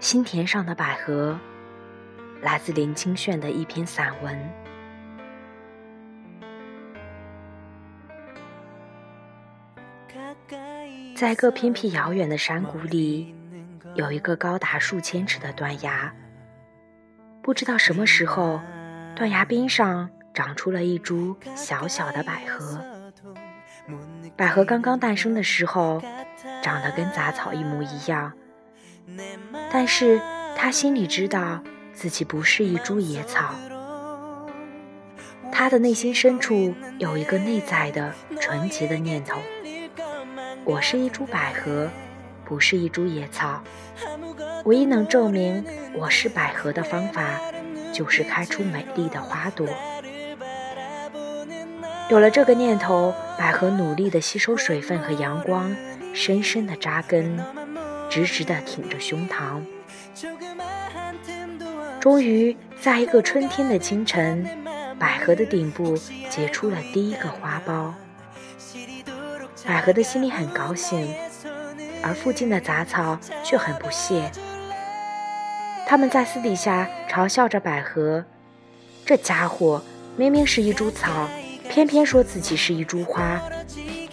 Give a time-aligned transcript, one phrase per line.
[0.00, 1.36] 心田上的百合，
[2.40, 4.38] 来自林清炫的一篇散文。
[11.16, 13.34] 在一个偏僻遥远的山谷里，
[13.96, 16.14] 有一个高达数千尺的断崖。
[17.42, 18.60] 不知道什么时候，
[19.16, 22.80] 断崖边上长出了一株小小的百合。
[24.36, 26.00] 百合刚刚诞生的时候，
[26.62, 28.32] 长得跟杂草一模一样。
[29.70, 30.20] 但是
[30.56, 31.62] 他心里知道
[31.92, 33.54] 自己不是一株野草，
[35.52, 39.38] 他的内心深处有一个内在的纯洁的念头：
[40.64, 41.88] 我是一株百合，
[42.44, 43.62] 不是一株野草。
[44.64, 45.64] 唯一能证明
[45.94, 47.40] 我是百合的方法，
[47.92, 49.66] 就是开出美丽的花朵。
[52.10, 55.74] 有了这个念头，百合努力地吸收水分和阳光，
[56.14, 57.38] 深深地扎根。
[58.18, 59.62] 直直地挺着胸膛，
[62.00, 64.44] 终于在一个春天的清晨，
[64.98, 65.96] 百合的顶部
[66.28, 67.92] 结出了第一个花苞。
[69.64, 71.14] 百合的心里很高兴，
[72.02, 74.28] 而附近的杂草却很不屑。
[75.86, 78.24] 他们在私底下嘲笑着百合
[79.06, 79.80] ：“这家伙
[80.16, 81.28] 明明是一株草，
[81.68, 83.40] 偏偏说自己是一株花，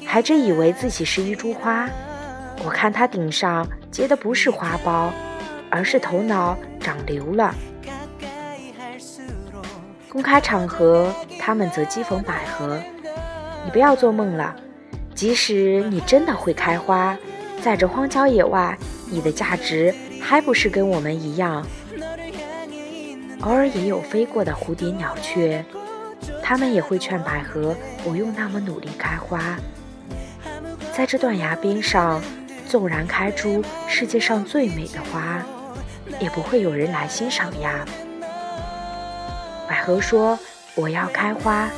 [0.06, 1.90] 还真以为自己是一株花。
[2.64, 5.10] 我看他顶上……”结的不是花苞，
[5.70, 7.56] 而是头脑长瘤了。
[10.10, 12.78] 公开场合，他们则讥讽百合
[13.64, 14.54] ：“你不要做梦了，
[15.14, 17.18] 即使你真的会开花，
[17.62, 18.78] 在这荒郊野外，
[19.10, 21.66] 你的价值还不是跟我们一样？”
[23.44, 25.64] 偶尔也有飞过的蝴蝶、鸟雀，
[26.44, 27.74] 他们也会劝百合
[28.04, 29.58] 不用那么努力开花。
[30.92, 32.22] 在这断崖边上。
[32.68, 35.44] 纵然开出世界上最美的花，
[36.20, 37.86] 也不会有人来欣赏呀。
[39.70, 40.38] 百合说
[40.76, 41.70] ：“我要开花，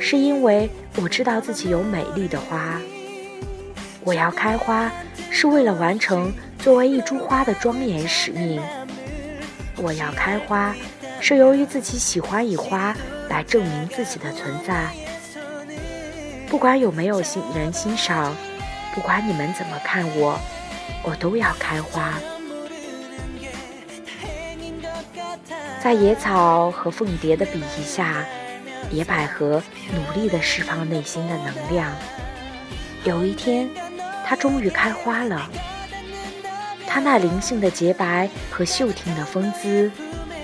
[0.00, 2.80] 是因为我知道自己有美丽的花。
[4.02, 4.90] 我要开花，
[5.30, 8.60] 是为了完成作为一株花的庄严使命。
[9.76, 10.74] 我要开花，
[11.20, 12.96] 是由于自己喜欢以花
[13.28, 14.88] 来证明自己的存在。
[16.48, 18.34] 不管有没有欣人欣赏。”
[18.94, 20.38] 不管你们怎么看我，
[21.02, 22.14] 我都要开花。
[25.80, 28.24] 在野草和凤蝶的比翼下，
[28.90, 29.62] 野百合
[29.94, 31.92] 努力地释放内心的能量。
[33.04, 33.68] 有一天，
[34.26, 35.48] 它终于开花了。
[36.86, 39.90] 它那灵性的洁白和秀挺的风姿，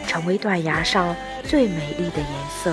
[0.06, 2.72] 成为断崖上最美丽的颜色。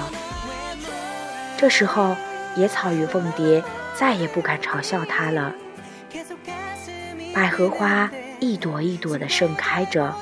[1.58, 2.16] 这时候，
[2.56, 3.64] 野草与凤蝶。
[4.02, 5.54] 再也不敢嘲笑它了。
[7.36, 10.16] 百合花一朵一朵的盛开着，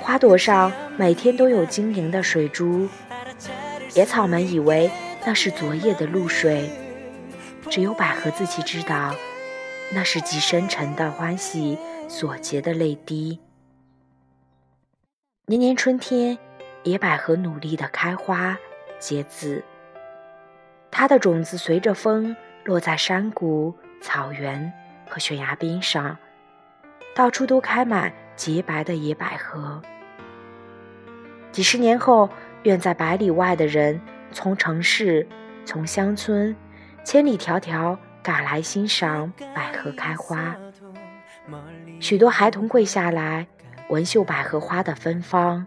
[0.00, 2.88] 花朵上每天都有晶莹的水珠。
[3.94, 4.90] 野草们以为
[5.24, 6.68] 那是昨夜的露水，
[7.70, 9.14] 只有百合自己知道，
[9.94, 11.78] 那是极深沉的欢喜
[12.08, 13.38] 所结的泪滴。
[15.46, 16.36] 年年春天，
[16.82, 18.58] 野百合努力的开花
[18.98, 19.62] 结籽。
[20.90, 24.72] 它的种子随着风落在山谷、草原
[25.08, 26.16] 和悬崖边上，
[27.14, 29.80] 到处都开满洁白的野百合。
[31.52, 32.28] 几十年后，
[32.64, 34.00] 远在百里外的人
[34.32, 35.26] 从城市、
[35.64, 36.54] 从乡村，
[37.02, 40.54] 千里迢迢赶来欣赏百合开花。
[41.98, 43.46] 许多孩童跪下来
[43.88, 45.66] 闻嗅百合花的芬芳，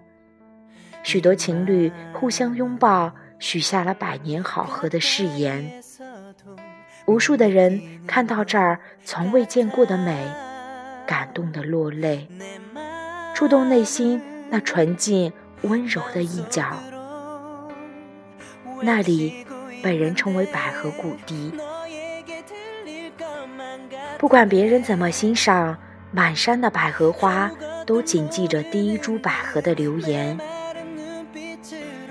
[1.02, 3.12] 许多情侣互相拥抱。
[3.44, 5.84] 许下了百年好合的誓言，
[7.06, 10.26] 无数的人看到这儿从未见过的美，
[11.06, 12.26] 感动的落泪，
[13.36, 15.34] 触动内心那纯净
[15.64, 16.64] 温柔的一角。
[18.82, 19.46] 那里
[19.84, 21.52] 被人称为百合谷地。
[24.18, 25.78] 不管别人怎么欣赏，
[26.12, 27.52] 满山的百合花
[27.86, 30.40] 都谨记着第一株百合的留言。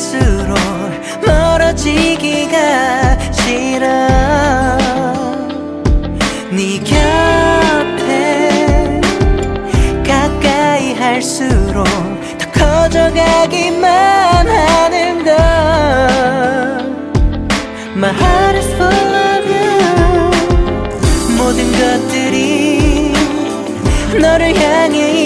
[0.00, 0.54] 갈수록
[1.26, 2.56] 멀어지기가
[3.32, 3.86] 싫어.
[6.50, 8.08] 네 곁에
[10.02, 11.84] 가까이 할수록
[12.38, 15.34] 더 커져가기만 하는 걸.
[17.94, 20.30] My heart is full of you.
[21.36, 23.12] 모든 것들이
[24.18, 25.19] 너를 향해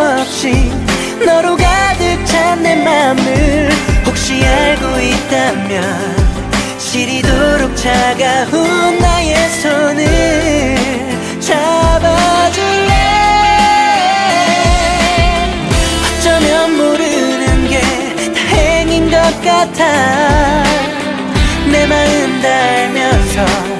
[0.00, 0.72] 없이
[1.24, 3.70] 너로 가득 찬 내 맘을
[4.06, 6.16] 혹시 알고 있다면
[6.78, 10.76] 시리도록 차가운 나의 손을
[11.40, 12.92] 잡아줄래?
[16.18, 17.80] 어쩌면 모르는 게
[18.32, 20.62] 다행인 것 같아.
[21.70, 23.79] 내 마음 다 알면서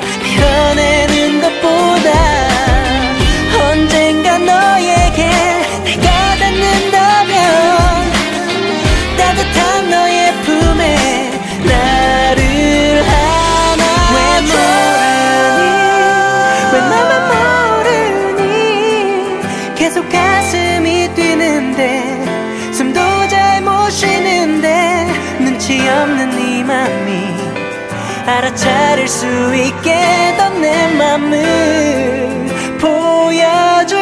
[28.38, 32.46] 알아차릴 수 있게 넌 내 맘을
[32.78, 33.99] 보여줘